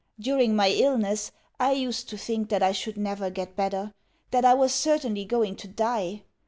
[0.19, 3.93] During my illness I used to think that I should never get better,
[4.31, 6.23] that I was certainly going to die.